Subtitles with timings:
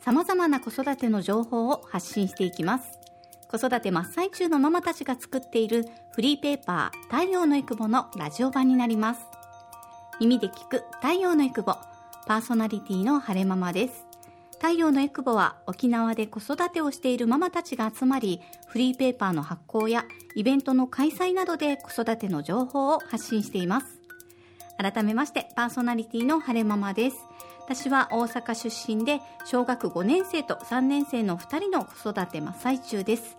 [0.00, 2.98] 様々な子育ての情報を発信していきます。
[3.50, 9.20] 子育て真っ最中のママたちが作っているフリーペーパー太陽のエクボのラジオ版になります。
[10.20, 11.76] 耳で聞く太陽のエクボ
[12.26, 14.06] パーソナリティの晴れママです。
[14.56, 23.86] 太陽のエクボは沖縄で子育てをしているママたちが集まりフリーペーパーの発行やイベントの開催などで子育ての情報を発信しています。
[24.76, 27.16] 改めましてパーソナリティの晴れママです。
[27.68, 33.36] 私は大阪出身で小学5年生と3年生の2人の子育て真っ最中です。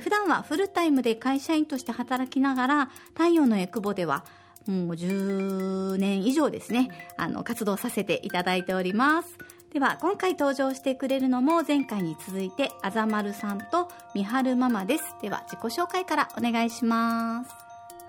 [0.00, 4.24] 普段はフルタイムで会社員として働きながら太陽のエクボでは
[4.66, 9.38] もう10年以上ですねあの活動させていただいております。
[9.72, 15.04] では今回登場してくれるのも前回に続いてあざまるさんとみはるママです。
[15.22, 17.50] では自己紹介からお願いします。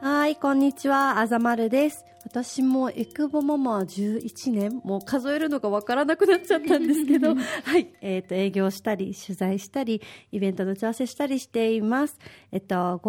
[0.02, 2.06] はい、こんにちは、あざまるです。
[2.26, 12.18] 私もエクボママ11年、もう数えるのがわからなくなっちゃったんですけど、 はい、えっ、と、営業したり、取材したり、イベントの打ち合わせしたりしています。
[12.52, 13.00] えっと、5,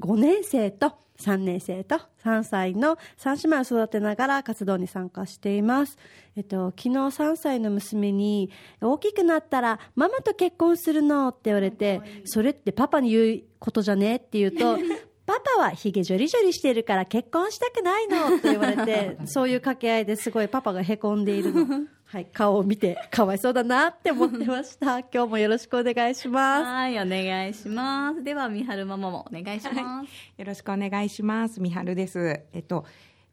[0.00, 5.98] 5年生と3年生と3歳の3姉妹を育てながら活動に参加しています。
[6.36, 14.78] えっと、昨日3歳の娘に、大きくなったらママと結婚するのって言われて、それってパパに言うことじゃねって言うと、
[15.24, 21.66] パパはヒゲジョリジョリしてるから結婚したくないのと言われて、 そういう掛け合いですごいパパがへこんでいるの。
[22.04, 24.98] はい、顔を見てかわいそうだなって思ってました。
[25.14, 26.64] 今日もよろしくお願いします。
[26.64, 31.60] はいお願いしますではみはるママもお願いします、よろしくお願いします。
[31.60, 32.42] みはるです。
[32.52, 32.84] えっと、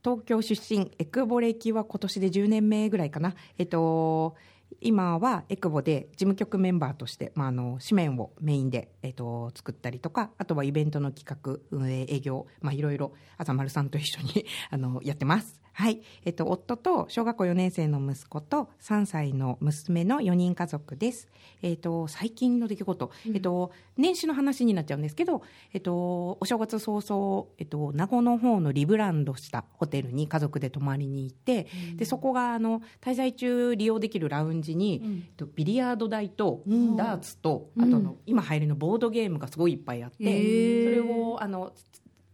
[0.03, 3.35] 東京出身、エクボ歴は今年で10年目ぐらいかな。
[3.57, 4.35] えっと、
[4.81, 15.59] 今はエクボで事務局メンバーとして、まあ、あの紙面をメインで、えっと、作ったりとかあとはイベントの企画運営営業、まあ、いろいろ朝丸さんと一緒にあのやってます。
[15.79, 21.29] はい、えっと、夫と小学校4年生の息子と3歳の娘の4人家族です。
[21.61, 25.41] えっと、最近の出来事、えっと、年始の話になっちゃうんですけど、
[25.71, 36.61] えっと、お正月早々、えっと、名護の方のリブランドしたホテルに家族で泊まりに行って、でそこがあの滞在中利用できるラウンジに、えっと、ビリヤード台と
[36.97, 41.71] ダーツと、あとあの今入りのボードゲームがすごいいっぱいあって、それをあの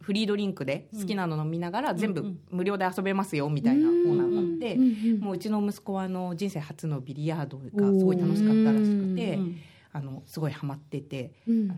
[0.05, 4.41] フリードリンクで好きなの飲みながら全部無料で遊べますよみたいなコーナーが。
[4.41, 4.77] あって、
[5.19, 9.39] もううちの息子はあの人生初のビリヤードがすごい楽しかったらしくて、
[9.91, 11.75] あのすごいハマってて、あの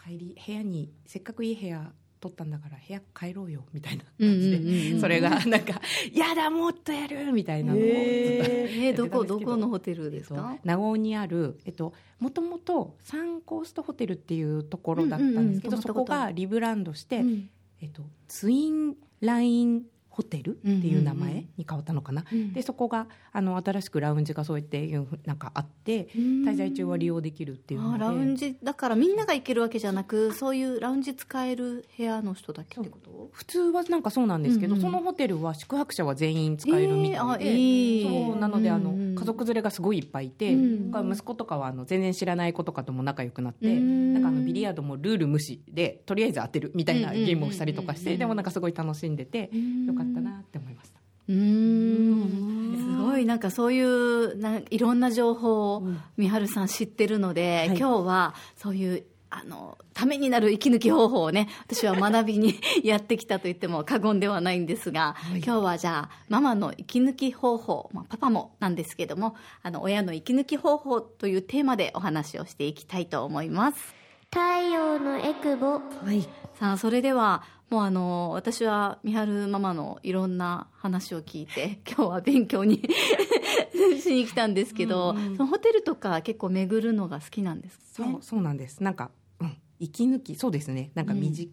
[0.00, 1.90] 帰り部屋にせっかくいい部屋
[2.20, 5.80] 取ったんだから部屋帰ろうよみたいな感じで、それがなんか
[6.14, 7.74] 「やだもっとやる!」みたいな。
[7.74, 9.40] のをずっとえー、やってたどこど。
[9.40, 10.56] このホテルですか？
[10.64, 17.50] 名護にある、えっと、もともとサンコーストホテルっていうところだったんですけど、そこがリブランドして、うん
[17.84, 19.82] えっと、ツインライン
[20.14, 24.86] ホテルっていう名前に変わったのかな、でそこがあの新しくラウンジがそうやって
[25.26, 28.04] なんかあって滞在中は利用できるっていうので。
[28.04, 33.28] あラウンジだからみんなが行けるわけじゃなくそういうラウンジ使える部屋の人だけってこと？
[33.32, 34.84] 普通はなんかそうなんですけど、うんうん。
[34.84, 49.86] そのホテルは宿泊者は全員使えるみたいで、えーあいいそうなのであの、うんうん家族連れがすごいいっぱいいて、うんだから息子とかはあの全然知らない子とかとも仲良くなって、うんなんかあのビリヤードもルール無視でとりあえず当てるみたいなうんうんうんゲームをしたりとかしうんうんてでもなんかすごい楽しんでてん。
[49.86, 51.00] よかったなって思いました。
[51.28, 55.82] うーんすごいなんかそういうないろんな情報を
[56.18, 62.54] 美春さん知ってるので、はい今日はそういうあのためになる息抜き方法をね 私は学びに
[62.84, 73.94] やってきたと言っても過言ではないんですが、今日はじゃあママの息抜き方法、まあ、パパもなんですけどもあの親の息抜き方法というテーマでお話をしていきたいと思います。
[74.30, 74.40] 太
[74.72, 76.22] 陽のエクボはい。
[76.58, 82.82] さあそれではもうあの私は美晴ママのいろんな話を聞いて 今日は勉強に
[84.00, 88.12] しに来たんですけど、そのホテルとか結構巡るのが好きなんですか、ね。
[88.12, 88.82] そう、そうなんです。
[88.82, 90.90] なんか、うん、息抜き、そうですね。
[90.94, 91.50] なんか身近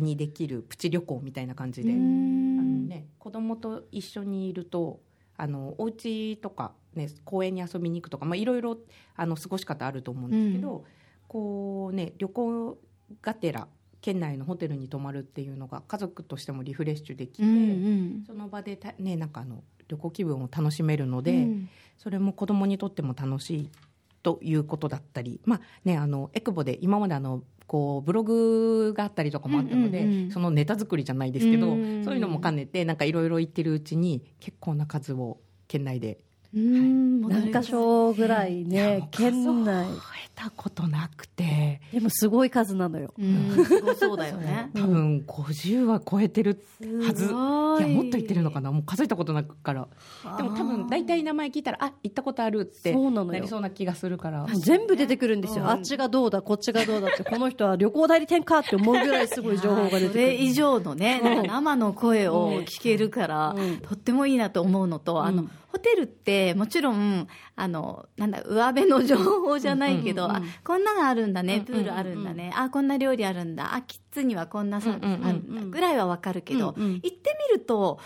[0.00, 5.00] にできるプチ旅行みたいな感じで、あのね、子供と一緒にいると、
[5.36, 8.76] あのお家とかね公園に遊びに行くとか、まあいろいろ
[9.16, 10.84] あの過ごし方あると思うんですけど、
[11.28, 12.78] こうね旅行
[13.22, 13.68] がてら
[14.00, 18.24] 県内のホテルに泊まるっていうのが家族としてもリフレッシュできて、うんうん。
[18.26, 21.68] その場でたねなんかあの旅行気分を楽しめるので、うん。
[21.96, 23.88] それも子供にとっても楽しいと
[24.22, 30.30] ということだったり、まあね、あのエクボで今まであのこうブログがあったりとかもあったので、うんうんうん。
[30.30, 32.04] そのネタ作りじゃないですけど、うん。
[32.04, 36.18] そういうのも兼ねてなんかいろいろ言ってるうちに結構な数を県内で
[36.54, 39.84] うん何箇所ぐらいね、県内。
[39.84, 40.02] 数を得
[40.34, 41.80] たことなくて。
[41.92, 43.12] でもすごい数なのよ。
[43.18, 43.64] うん。
[43.66, 44.70] すごそうだよね。
[44.74, 46.64] 多分50は超えてる
[47.04, 47.28] はず、い。
[47.28, 48.72] いやもっと言ってるのかな。
[48.72, 49.88] もう数えたことなくから。
[50.36, 54.46] でも多分大体名前聞いたらあ行ったことあるってなりそうな気がするから。
[54.54, 55.70] 全部出てくるんですよ、うん。
[55.70, 60.54] あっちがどうだ、こっちがどうだって、この人は旅行代理店かって思うぐらいすごい情報が出てくそれ以る。
[60.54, 63.76] 上のね、生の声を聞けるから、うん。
[63.78, 65.46] とってもいいなと思うのと、あの
[65.94, 67.26] テルってもちろん
[67.56, 75.62] あのなんだ上辺の情報じゃないけど、うんうんあこんなのあるんだね、うんうんプールあるんだね、あこんな料理あるんだあキッズにはこんなサービスあるんだうんうん。
[75.64, 78.00] うんぐらいはわかるけど、うんうん行ってみると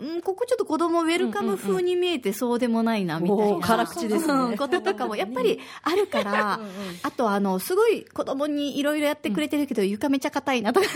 [0.00, 4.32] うん、ここちょっと子供ウェルカム風に見えてそうでもないなみたいな、おー辛口ですね。
[4.32, 6.58] うんこととかもやっぱりあるから、
[7.02, 10.86] あとあのすごい子供にいろいろやってくれてるけど、床めちゃ硬いなとか。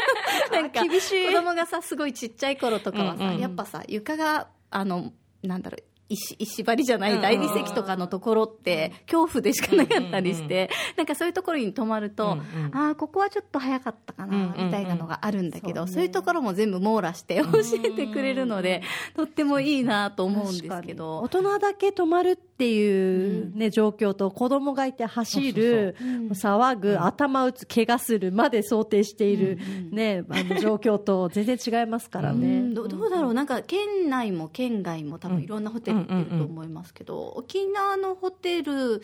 [0.52, 1.26] なんか厳しい。
[1.26, 3.40] 子供がさすごいちっちゃい頃とかはさ、うんうん。
[3.40, 5.12] やっぱさ床があの
[5.46, 5.95] なんだろう。
[6.08, 12.28] 石石張りじゃない大理石とかのところって恐怖でしかなかったりして、なんかそういうところに泊まると、う
[12.60, 14.64] んうんああここはちょっと早かったかな、うんうんうん。
[14.66, 15.92] みたいなのがあるんだけど、そうね。
[15.92, 17.44] そういうところも全部網羅して教
[17.84, 18.82] えてくれるので、
[19.14, 21.18] とってもいいなと思うんですけど。
[21.20, 26.56] 大人だけ泊まるっていう、ね状況と子供がいて走るそうそうう。
[26.56, 26.62] ん。
[26.66, 32.60] 騒ぐ、頭打つ怪我するまで想定している、うんうんね、あの状況と全然違いますからうね。
[32.60, 39.02] んどどうだろう、なんか県内も県外も多分いろんなホテル行ってると思いますけど、沖縄のホテル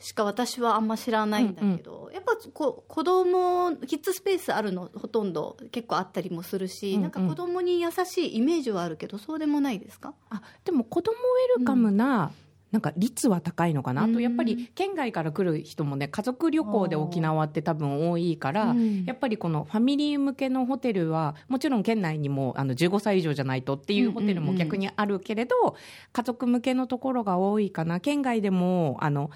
[0.00, 7.02] しか私はあんま知らないんだけど、やっぱこう子供キッズスペースあるのほとんど結構あったりもするし、うんうん。
[7.02, 10.14] なんか子供に優しいイメージはあるけどそうでもないですか？
[10.30, 12.32] あでも子供ウェルカムな、
[12.74, 19.04] なんか率は高いのかな、あとやっぱり県外から来る人もね家族旅行で沖縄って多分多いから、うん。
[19.04, 25.54] やっぱりこのファミリー向けのホテルはもちろん県内にもあの15歳以上じゃないとっていうホテルも逆にあるけれど、
[26.12, 28.00] 家族向けのところが多いかな。
[28.00, 29.30] 県外でもあの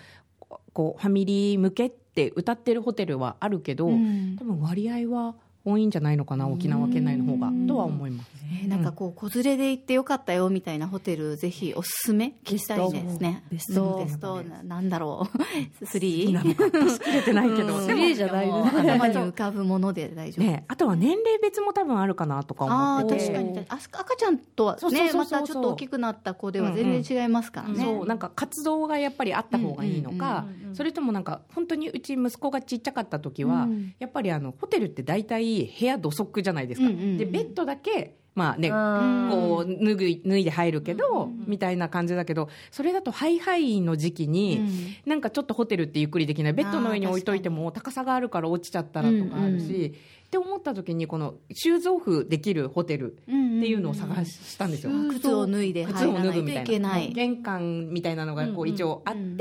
[0.73, 4.35] こうファミリー向けって歌ってるホテルはあるけど、うん。
[4.37, 5.37] 多分割合は
[5.71, 8.31] 多いんじゃないのかな沖縄県内の方がとは思います。
[8.35, 13.43] えーなんかこう子連れで行ってよかったよみたいなホテルぜひおすすめ聞きたいですね。
[13.51, 13.97] ベスト。
[13.99, 15.29] うんベストななんだろ
[15.81, 15.87] う。
[15.87, 16.33] スリー。
[16.33, 16.71] なんか。
[16.71, 17.87] 出し切れてないけど、うん。
[17.87, 19.51] スリーじゃないでも頭に浮か。
[19.51, 20.47] ぶもので大丈夫。
[20.47, 22.25] ね、あとは年齢別も多分あるか。
[22.27, 22.67] なとか。
[22.67, 23.43] ああ思ってて確か。
[23.43, 27.63] にあ赤ちゃんとはねまたちょっと大きくなった子では全然違いますか。
[27.63, 27.83] らね。
[27.85, 28.31] そうなんか。
[28.35, 31.41] 活動がやっぱりあった方がいいのか、うんうんうんうんそれともなんか。
[31.55, 33.01] 本当にうち息子がちっちゃか。
[33.01, 37.19] った時は、うんやっぱりあのホテルって大体部屋土足じゃないですか、うんうんうん。
[37.19, 44.63] でベッドだけまあねこう脱ぐ脱いで入るけど、うんうんみたいな感じだけどそれだとハイハイの時期に、う
[45.09, 45.11] ん。
[45.11, 46.53] なんかちょっとホテルってゆっくりできない。
[46.53, 54.93] ベッドの上に置いといても高さがあるから落ちちゃったらとかあるし、うんうって思った時にこのシューズオフできるホテルっていうのを探したんですよ。
[55.11, 57.01] 靴を脱いで靴を脱ぐみたいな。
[57.01, 59.37] 玄関みたいなのがこう一応あって、うんうん。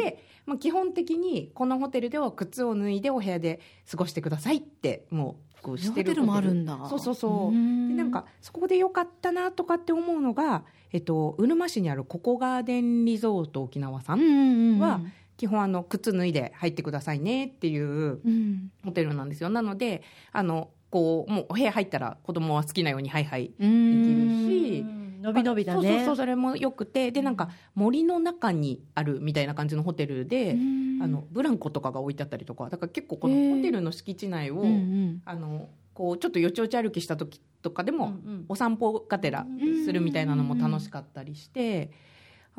[0.46, 3.60] まあ、基本的にこのホテルでは靴を脱いでお部屋で
[3.92, 6.78] 過ごしてくださいってもうこうしてるホテルもあるんだ。
[6.90, 7.48] そうそうそう。
[7.50, 7.90] うん。
[7.90, 15.02] でなんかそこでよかったなとかって思うのが、えっと、うるま市にあるココガーデンリゾート沖縄さん、は
[15.36, 18.72] 基本あの靴脱いで入ってくださいねっていううん。
[18.86, 19.50] ホテルなんですよ。
[19.50, 24.04] なのであのこうもうお部屋入ったら子供は好きなようにはいはいうん。
[24.04, 24.86] できるし。
[25.22, 25.82] 伸び伸びだね。
[25.82, 27.12] そうそうそうそれもよくて。
[27.12, 31.00] でなんか森の中にあるみたいな感じのホテルで、うん。
[31.02, 32.70] あのブランコとかが置いてあったりとか。
[32.70, 35.22] だから結構このホテルの敷地内を、うんうん。
[35.26, 38.46] あのこうちょっとよちよち歩きした時とかでも、うんうん。
[38.48, 39.46] お散歩がてら
[39.84, 41.92] するみたいなのも楽しかったりして。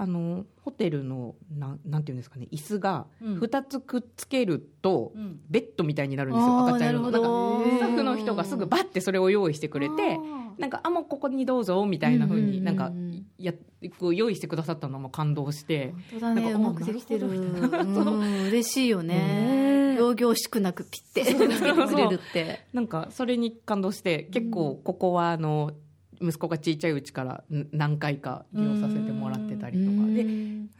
[0.00, 3.38] あのホテルのなんなんていうんですかね椅子がうん。
[3.40, 5.40] 2つくっつけると、うん。
[5.50, 10.20] ベッドみたいになるんですよあー赤ちゃん用のなんかスタッフの人がすぐバッてそれを用意してくれて
[10.56, 12.60] なんかあもうここにどうぞみたいな風うんうんうんうん。
[12.60, 12.92] になんか
[13.38, 13.52] や
[14.00, 16.94] 用意してくださったのも感動して本当だねなんかうまくで。
[16.94, 19.94] きてる嬉しいよね。
[19.94, 22.66] ね仰々しくなくピッてくれるって。
[22.72, 25.72] なんかそれに感動して結構ここはあの
[26.20, 30.06] 息子が小さいうちからん何回か利用させてもらってたりとか。
[30.08, 30.26] で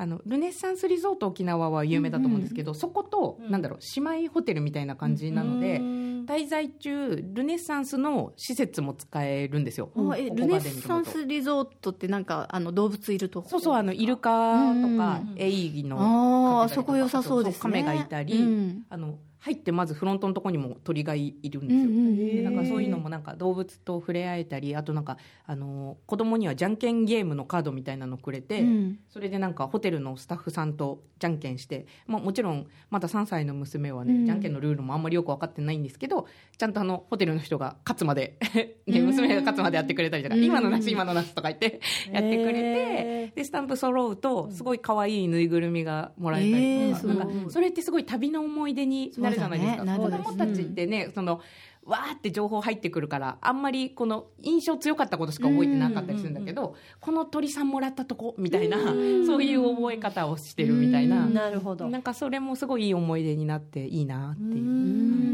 [0.00, 9.90] あのルネッサンスリゾート沖縄は有名だと思うんですけど、そこと、うんなんだろう姉妹ホテルみたいな感じなので、滞在中ルネッサンスの施設も使えるんですよ。
[9.97, 13.49] あえここルネッサンスリゾートってなんかあの動物いるとこ？
[13.49, 15.35] そうそうあのイルカとかうん。
[15.37, 17.61] エイのあそこ良さそうですね。
[17.61, 18.83] そう亀がいたり、うん。
[18.88, 28.99] あの入ってまずフロントのとこにも鳥がいるんですよ、うんうんでなんかそういうのもなんか動物と触れ合えたりあとなんかあの子供にはじゃんけんゲームのカードみたいなのくれて、うん。
[29.09, 34.26] それでなんかホテルのスタッフさんとじゃんけんして、まあ、もちろんまだ3歳の娘はね、うん。
[34.26, 36.26] じゃんけんのルールもあんまりよく分かってないんですけど
[36.57, 38.38] ちゃんとあのホテルの人が勝つまで
[38.87, 40.45] で娘が勝つまでやってくれたりとか、うん。
[40.45, 41.80] 今のなし今のなしとか言って
[42.12, 49.97] やってくれて、へでスタンプ揃うとすごい可愛いぬいぐるみがもらえたりとか,、えーなんかそれってすごい旅の思い出になるじゃないですか、ね。
[49.97, 51.40] 子供たちってね、その
[51.88, 58.78] わーって情報入ってくるからあんまりこの印象強かったことしか覚えてなかったりするんだけど、この鳥さんもらったとこみたいな、
[59.26, 61.88] そういう覚え方をしてるみたいな、ーなるほど。
[61.88, 64.64] なんかそれもすごいいい思い出になっていいなっていう。
[64.64, 64.68] う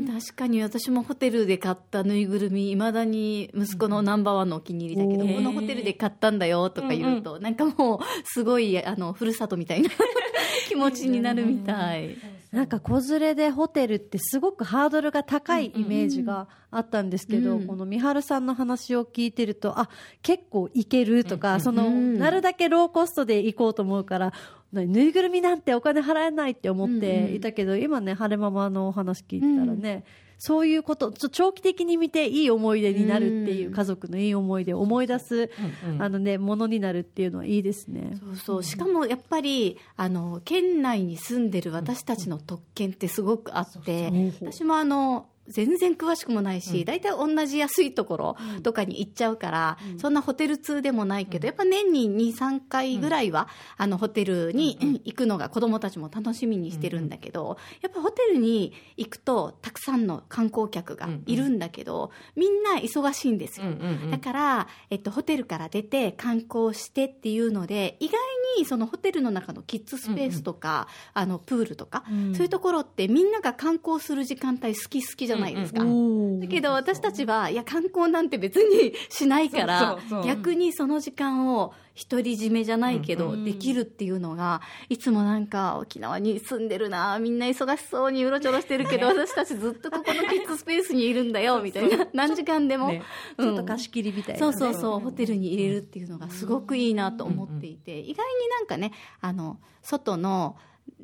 [0.02, 0.06] ん。
[0.06, 9.90] 確かに私もホテルで買ったぬいぐるみいまだに息子のナンバーワンのお気に入りだけど、うんこのホテルで買ったんだよとか言うと、なんかもうすごいあのふるさとみたいな
[10.68, 12.16] 気持ちになるみたい。
[12.54, 17.66] なんか子連れでホテルってすごくハードルが高いイメージがあったんですけど、うん。
[17.66, 19.90] この美晴さんの話を聞いてるとあ
[20.22, 22.18] 結構いけるとか、そのうん。
[22.18, 24.32] なるだけローコストで行こうと思うから
[24.72, 30.04] なぬいぐるみなんてお金払えないって思っていたけど、今ね晴れママのお話聞いてたらね、
[30.46, 33.74] そういうことちょ長期的に見ていい思い出になるっていう、うん。
[33.74, 35.50] 家族のいい思い出を思い出す、
[35.84, 38.18] うんうんあのねものになるっていうのはいいですね。
[38.20, 38.62] そうそう。
[38.62, 63.66] しかもやっぱりあの県内に住んでる私たちの特権ってすごくあって、私もあの全然詳しくもないし、大体同じ安いところとかに行っちゃうから、そんなホテル通でもないけど、やっぱ年に2、3回ぐらいは、あのホテルに行くのが子供たちも楽しみにしてるんだけど、やっぱホテルに行くとたくさんの観光客がいるんだけど、みんな忙しいんですよ。
[64.10, 68.14] だから、えっと、ホテルから出て観光してっていうので、意外
[68.58, 75.80] にそのホテルの中のキッズスペースとか、あのプールとか、そういうところってみんなが観光する時間帯好き好きじゃないですか。
[75.80, 81.72] だけど私たちは、いや、観光なんて別にしないからそうそうそう、逆にその時間を
[82.10, 92.08] 独り占めじゃないけど、できるっていうのが、いつもなんか沖縄に住んでるな、みんな忙しそうにうろちょろしてるけど、 私たちずっとここのキッズスペースにいるんだよ、 みたいな。
[92.12, 92.88] 何時間でも。
[92.88, 93.02] ね。
[93.38, 100.56] ちょっと貸し切りみたいな、そうねそうそう、ホテルに入れるっていうのがすごくいいなと思っていて、意外になんかね、あの、外の、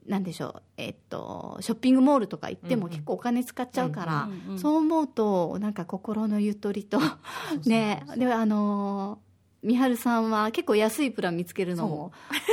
[0.06, 6.99] なんでしょう、えっと、ショッピングモールとか行っても結構お金使っちゃうから、そう思うと、なんか心のゆとりと、
[7.64, 9.20] ね、で、あの、
[9.62, 12.12] みはるさんは結構安いプラン見つけるのも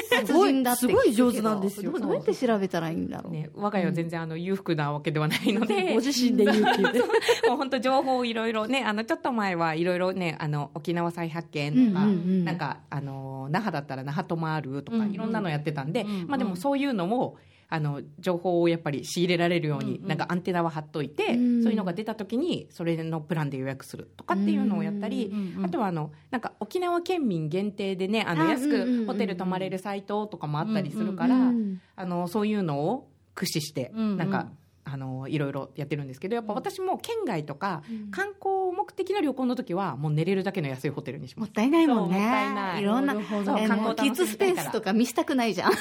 [0.09, 3.33] 達人だって聞くけどすごい上手なんですよどうやって調べたらいいんだろう？
[3.33, 6.91] ね、我が家は全然あの裕福なわけではないので、ご自身で言うっていう。
[6.93, 6.99] ね
[7.47, 12.45] もう本当情報をいろいろね、あの、ちょっと前はいろいろね、あの、沖縄再発見とか、うんうんうん。
[12.45, 15.13] なんか、あの、那覇だったら那覇泊まるとか、うんうん。
[15.13, 17.37] いろんなのやってたんで、うんうんまあでもそういうのも、
[17.69, 20.07] あの、情報をやっぱり仕入れられるように、うんうん。
[20.07, 21.63] なんかアンテナは張っといて、うん。
[21.63, 34.17] そういうのが出た時に、それのプランで予約するとかっていうのをやったり、うんうんあとはあの、なんか沖縄県民限定でね、あの、あ安くホテル泊まれるサイトとかもあったりするから、うんあのそういうのを駆使して、うんうん。
[34.17, 34.49] なんか
[34.85, 38.11] あのいろいろやってるんですけどやっぱ私も県外とか、うん。
[38.11, 41.47] 観光目的の旅行の時はもう寝れるだけの安いホテルにします。
[41.47, 42.17] もったいないもんね。
[42.17, 45.71] いないろんな、観光キッズスペースとか見せたくないじゃん。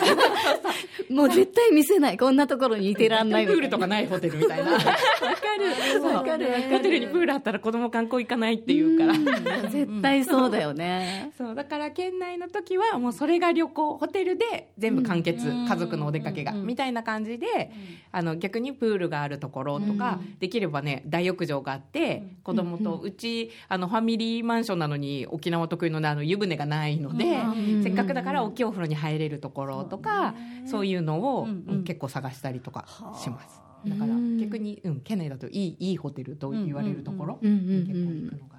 [1.13, 2.17] もう絶対見せない。
[2.17, 4.73] こんなところにいてらんないプールとかないホテルみたいな。
[4.73, 6.15] わかる。
[6.15, 9.69] わかるホテルにプールあったら子供観光行かないっていうから。
[9.69, 11.33] 絶対そうだよね。
[11.37, 17.71] そうだから県内の時はもうそれが旅行ホテルで全部完結、うん家族のお出かけが、うんみたいな感じで、
[18.13, 27.83] あの逆にプールがあるところとか、できればね大浴場があって、子供と、うちあのファミリーマンションなのに沖縄特有の,、ね、あの湯船がないので、うん。
[27.83, 30.35] せっかくだから大きいお風呂に入れるところとか、
[30.67, 31.85] そういうのを、うんうん。
[31.85, 32.87] 結構探したりとか
[33.23, 33.61] します。
[33.87, 38.56] だから逆に、うん、県内だといいいいホテルと言われるところ、うん結構行くのが。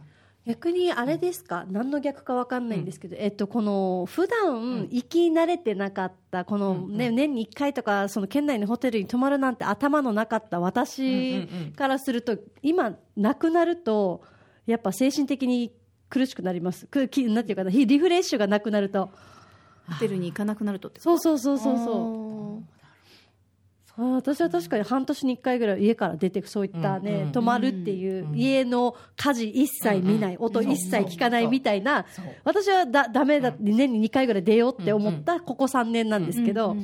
[0.47, 1.65] 逆にあれですか？
[1.69, 14.23] 何の逆か分かんないんですけど、えっと、この普段行き慣れてなかったこの、ね年に1回とかその県内のホテルに泊まるなんて頭のなかった私うんうんうんからすると今なくなると
[14.65, 15.73] やっぱ精神的に
[16.09, 16.87] 苦しくなります。
[16.87, 19.09] くきなんていうかなリフレッシュがなくなると。
[19.89, 22.26] ホテルに行かなくなるとそうそうそうそうそう
[23.97, 27.31] 私は確かに半年に1回ぐらい家から出てそういったね、うんうん。
[27.31, 32.05] 泊まるっていう、家の家事一切見ない、音一切聞かないみたいな、
[32.43, 36.77] 私はだダメだ、年に2回ぐらい出ようって思ったここ3年なんですけど、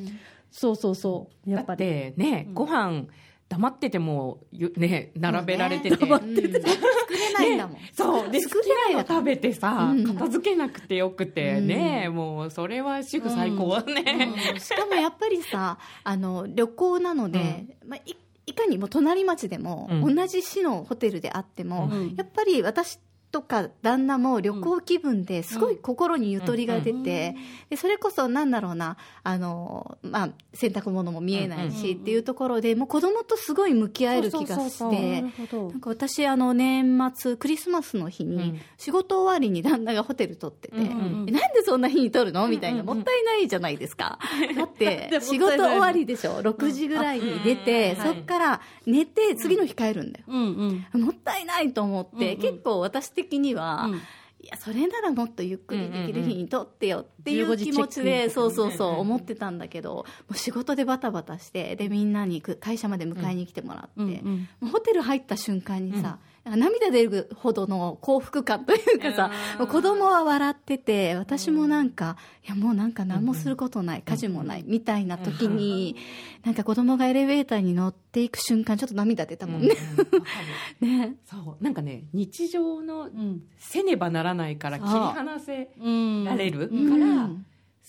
[0.51, 3.05] そうそうそうやっぱだっりてね、ご飯
[3.53, 6.19] 黙っててもゆね並べられてて、うん。
[6.19, 7.77] 作れないんだもん。
[7.93, 8.31] そう。
[8.31, 10.03] で好作きれないの食べてさ、うん。
[10.05, 14.59] 片付けなくてよくてね、もうそれは主婦最高ね、うん。
[14.59, 18.15] しかもやっぱりさあの旅行なので、まあ、い
[18.47, 20.15] いかにも隣町でも、うん。
[20.15, 22.15] 同じ市のホテルであっても、うん。
[22.15, 22.97] やっぱり私
[23.33, 27.35] とか旦那も旅行気分ですごい心にゆとりが出て、
[27.69, 38.61] でそれこそなんだろうなあの、まあ、洗濯物も見えないしっていうところでもう子供とすごい向き合える気がしてなんか私あの年末クリスマスの日にうん。
[38.77, 41.31] 仕事終わりに旦那がホテル取ってて、なんで
[41.65, 42.47] そんな日に取るの？
[42.47, 44.19] みたいな、もったいないじゃないですか。
[44.57, 54.01] だって仕事終わりでしょ？6時ぐらいに出て、そっから寝て次の日帰るんだよ、もったいないと思って、結構私的には、うん。
[54.43, 64.21] いやそれならもっとゆっくりできる日に撮ってよってい15う時気持ちで、そうそうそう思ってたんだけどもう仕事でバタバタしてでみんなにく会社まで迎えに来てもらって、
[64.69, 66.11] ホテル入った瞬間にさ、なん。
[66.13, 69.31] か涙出るほどの幸福感というかさ、
[69.67, 75.95] 子供は笑ってて私もなんか、いやもうなんか何もすることない、家事もないみたいな時に、
[76.43, 79.69] なんか子供がエレベーターに乗っていく瞬間ちょっと涙出たもんね、
[80.81, 81.15] ね。
[81.25, 81.63] そう。
[81.63, 83.43] なんかね日常のうん。
[83.57, 86.99] せねばならないから切り離せうんられるかうん。
[86.99, 87.29] ら、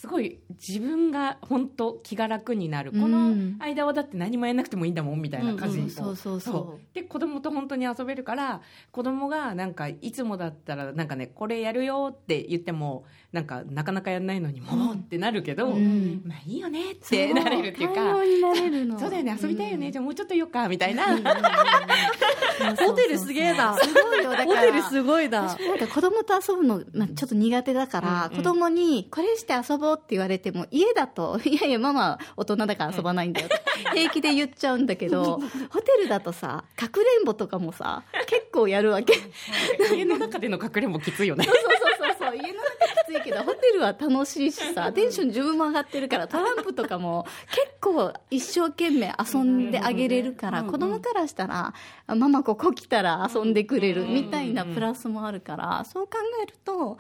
[0.05, 6.41] すごい自分が本当気が楽になる、この間はだって何もやんなくてもいいんだもんみたいな感じ、うんうんそうそう。
[6.41, 6.95] そう。
[6.95, 8.61] で子供と本当に遊べるから
[8.93, 16.23] 子供がなんかいつもだったらなんかねこれやるよって言ってもなんかなかなかやんないのにもうってなるけど、うん。
[16.27, 17.95] まあいいよねってなれるっていうか
[19.01, 33.63] そうだよね遊びたいよね、じゃあもうちょっといよっかみたいな、ホテルすげえなすごいよホテルすごいな私なんか子供と遊ぶの、まあ、ちょっと苦手だから、うんうん子供にこれして遊ぼうって言われても家だと いやいやママ大人だから遊ばないんだよって
[33.95, 39.15] 平気で言っちゃうんだけど ホテルだとさかくれんぼとかもさ結構やるわけ。
[39.87, 41.45] そう家の中での隠れんぼきついよね。
[41.45, 51.75] そうそうそう家の中きついけどホテルは楽しいしさテンション自分も上がってるからトランプとかも結構一生懸命遊んであげれるから、子供からしたら
[52.07, 56.99] あママここ来たら遊んでくれるみたいなプラスもあるからそう考えると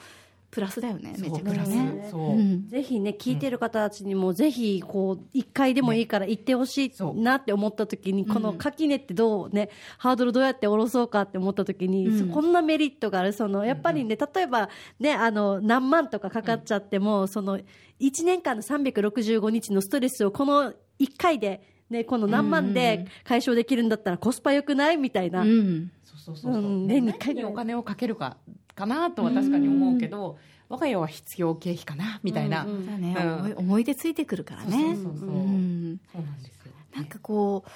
[0.54, 2.08] プラスだよねめちゃくちゃね。
[2.12, 2.68] そう、うん。
[2.68, 8.26] ぜひね聞いてる方たちにもぜひこう一回でもいいから行ってほしいなって思った時にん。
[8.26, 9.68] この垣根ってどうね
[9.98, 13.32] ハードルどうやって下ろそうかって思った時に、こんなメリットがある。
[13.32, 14.68] そのやっぱりね例えば
[15.00, 17.64] ねあの何万とかかかっちゃっても、その1
[18.24, 24.98] 年間の365日のストレスをこの1回でねこの何万で解消できるんだったらコスパ良くない？
[24.98, 25.90] みたいな、うん。
[26.04, 26.86] そうそうそうそう、うん。
[26.86, 28.36] で年に一回何にお金をかけるか
[28.74, 33.34] かなとは確かに思うけど、我が家は必要経費かなみたいな、うんうんだね、うん。
[33.34, 34.70] 思い思い出ついてくるからね。
[34.70, 35.28] そうそうそうそう。
[35.28, 36.00] うん。
[36.12, 37.70] そうなんですよなんかこう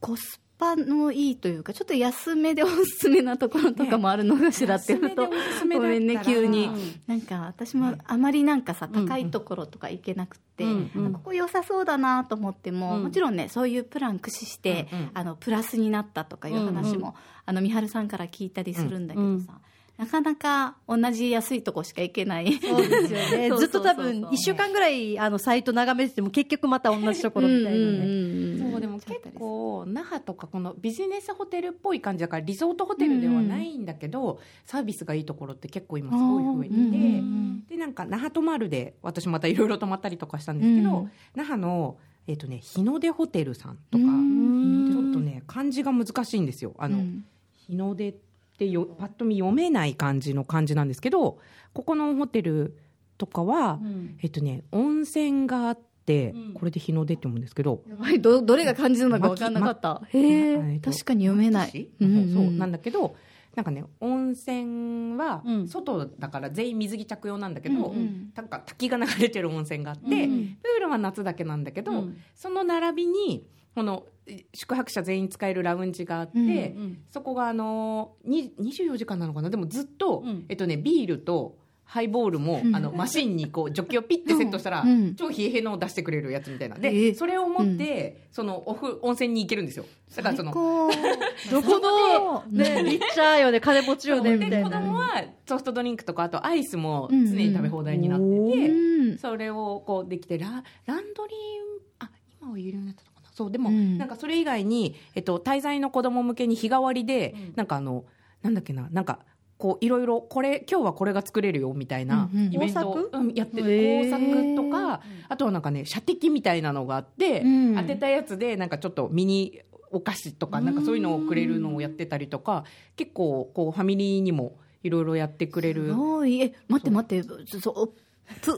[0.00, 5.88] コスパのいいというかちょっと安めでおすすめなところとかもあるのかしらってふと、安めでおすすめだったら。
[5.88, 7.00] ごめんね急に、うん。
[7.06, 10.90] なんか私もあまりなんかさ、うん高いところとか行けなくて、うん。
[10.94, 11.12] うん。
[11.12, 13.04] ここ良さそうだなと思っても、うん。
[13.04, 14.98] もちろんねそういうプラン駆使して、うん。
[14.98, 17.14] うんあのプラスになったとかいう話も、うんう
[17.46, 19.60] あの美晴さんから聞いたりするんだけどさ、
[19.96, 22.52] なかなか同じ安いとこしか行けない。
[22.60, 23.50] そうですよね。
[23.56, 27.76] ずっと多分1週間ぐらいあのサイト眺めてても結局また同じところみたいなね。
[27.76, 36.88] うんうんうんそうでも結構那覇とかこのビジネスホテルっぽい感じだからリゾートホテルではないんだけど、サービスがいいところって結構今すごい増えてて、うんう
[37.20, 41.10] んでなんか那覇泊まるで私またいろいろ泊まったりとかしたんですけど、うん。
[41.34, 44.90] 那覇の、えっとね、日の出ホテルさんとか、うん。
[44.92, 46.74] ちょっとね漢字が難しいんですよ。
[46.78, 47.24] あの、うん。
[47.54, 51.38] 日の出ってよパッと見読めない感じの漢字なんですけど
[51.72, 52.76] ここのホテル
[53.18, 54.18] とかは、うん。
[54.22, 56.54] えっとね温泉があって、うん。
[56.54, 58.20] これで日の出って読むんですけど、やばい。
[58.20, 60.02] どどれが漢字なのか分かんなかった。
[60.08, 61.68] へえまえっと確かに読めない。
[61.68, 62.34] 私うんうん。
[62.34, 63.16] そうなんだけど
[63.54, 65.68] なんかね温泉はうん。
[65.68, 68.32] 外だから全員水着着用なんだけど、うんうん。
[68.34, 70.58] なんか滝が流れてる温泉があって、うんうん。
[70.60, 72.16] プールは夏だけなんだけど、うん。
[72.34, 76.50] その並びにこのえ宿泊者全員使えるラウンジがあって、うんう
[76.86, 79.50] んそこがあのに24時間なのかな？
[79.50, 80.46] でもずっと、うん。
[80.48, 82.74] えっとね、ビールとハイボールも、うん。
[82.74, 85.14] あのマシンにこうジョッキをピッてセットしたら、うん。
[85.14, 86.76] 超冷え冷えのを出してくれるやつみたいな。
[86.76, 87.14] で、えー。
[87.14, 89.84] それを持って、そのおふ温泉に行けるんですよ。
[90.16, 90.52] だからその
[91.50, 94.64] どこのねリッチャーよね金持ちよねみたでいな。
[94.64, 99.18] 子供はソフトドリンクとかあとアイスもうん常に食べ放題になってて、うん。
[99.18, 102.10] それをこうできてラランドリーあ
[102.40, 103.98] 今は有料になったのそうでも、うん。
[103.98, 107.52] なんかそれ以外に、えっと、滞在の子供向けに日替わりで、うん。
[107.56, 108.04] なんかあの
[108.40, 109.18] なんだっけななんか
[109.58, 112.54] こういろいろこれ今日はこれが作れるよみたいなうんうん。
[112.54, 113.18] イベントを、工作？
[113.18, 117.74] うんやってる工作とかあとはなんかね射的みたいなのがあって、うん。
[117.76, 122.64] 当てたやつでなんかちょっとミニお菓子とかなんかそういうのをくれるのをやってたりとか
[122.96, 125.86] 結構こうファミリーにもいろいろやってくれる。
[125.86, 126.40] すごい。
[126.40, 127.28] え待って待って
[127.60, 127.92] そ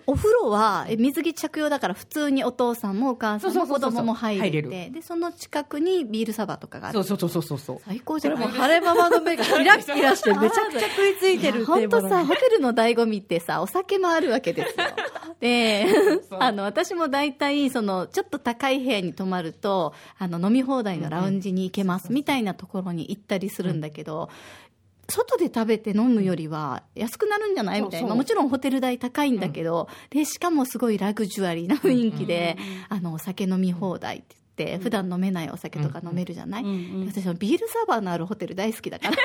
[0.06, 7.04] お風呂はえ水着着用だから普通にお父さんもお母さんも子供も入れてでその近くにビールサーバーとかがある。
[7.04, 14.86] そうそうそうそうそう最高じそれもゃない晴れママの目がキラキラして めちゃくちゃ食いついてるっていう本当さ、ホテルの醍醐味ってさ、お酒もあるわけですよ。
[15.40, 15.86] で、
[16.38, 24.30] あの、私も大体、その、ちょっと高い部屋に泊まると、あの、飲み放題のラウンジに行けます、みたいなところに行ったりするんだけど、
[25.08, 27.82] 外で食べて飲むよりは安くなるんじゃない？
[27.82, 28.14] みたいな。
[28.14, 32.56] もちろんホテル代高いんだけど、で、しかもすごいラグジュアリーな雰囲気で、
[32.88, 36.70] あの、お酒飲み放題って言って、普段飲めないお酒とか飲めるじゃない、うん。
[36.70, 37.06] うん。
[37.06, 39.16] 私はビールサーバーのあるホテル大好きだから。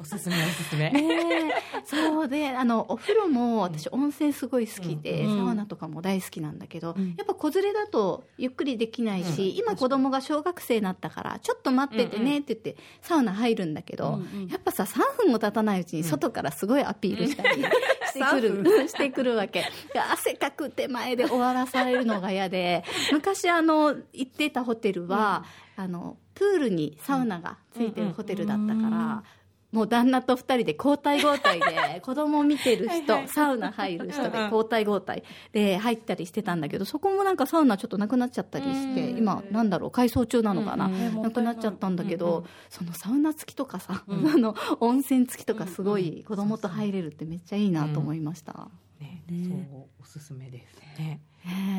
[0.00, 0.90] おすすめおすすめ。
[0.90, 1.82] ねえ。
[1.84, 5.46] そうであのお風呂も私温泉すごい好きで、うん。
[5.46, 7.14] サウナとかも大好きなんだけど、うん。
[7.16, 14.48] やっぱ子連れだとゆっくりできないし、今子供が小学生になったからちょっと待っててねって言ってサウナ入るんだけど、うんうん。
[14.48, 17.64] やっぱさ3分も経たないうちに外からすごいアピールしたり
[18.08, 19.60] してくる、 してくるわけ。
[19.92, 23.94] で汗かく手前で終わらされるのが嫌で昔あの
[24.28, 25.44] 行ってたホテルは、
[25.76, 29.24] あのプールにサウナがついてるホテルだったから、
[29.72, 40.88] もう旦那と二人で交代交代で 子供見てる人サウナ入る人で交代交代で入ったりしてたんだけどそこもなんかサウナちょっとなくなっちゃったりして今なんだろう改装中なのかな？
[40.88, 48.68] なくなっちゃったんだけどそのサウナ付きとかさあの温泉付きとかすごい子供と入れるってめっちゃいいなと思いました。
[49.00, 49.48] ねね。
[49.48, 50.94] そうおすすめですね。
[50.98, 51.20] ね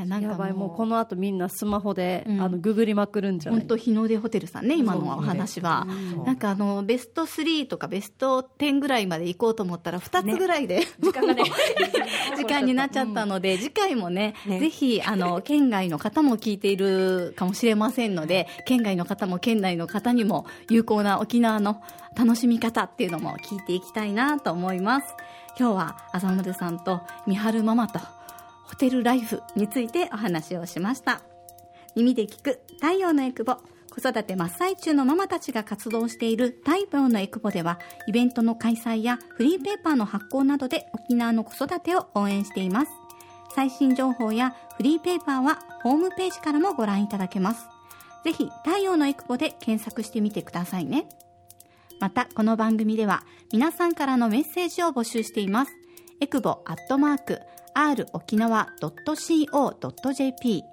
[0.02, 2.42] えなんかやばいもうこの後みんなスマホで、うん。
[2.42, 3.60] あのググりまくるんじゃない？
[3.62, 5.86] 本当日の出ホテルさんね今のお話は。
[6.16, 11.44] そうなんかあのベスト3とかベスト10ぐらいまで行こうと思ったら2つぐらいで、時間がね。
[12.38, 14.60] 時間になっちゃったので、次回もね、ね。
[14.60, 21.82] ぜひ、あの、県外の方も聞いているかもしれませんので、県外の方も県内の方にも有効な沖縄の
[22.16, 25.08] 楽しみ方っていうのも聞いていきたいなと思います。
[25.58, 28.00] 今日は、あざまるさんとみはるママと、
[28.66, 31.22] ホテルライフについてお話をしました。
[31.96, 33.58] 耳で聞く太陽のエクボ。
[33.90, 42.92] 子育て真っ最中のママたちが活動している太陽のエクボではイベントの開催やフリーペーパーの発行などで沖縄の子育てを応援しています。
[43.56, 47.68] 最新情報やフリーペーパーはホームページからもご覧いただけます。
[48.24, 51.10] ぜひ太陽のエクボで検索してみてくださいね。
[52.00, 55.72] またこの番組では皆さんからのメッセージを募集しています
[56.22, 57.40] エクボアットマーク
[57.74, 60.64] r 沖縄 .co.jp